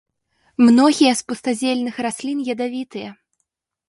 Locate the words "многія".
0.69-1.11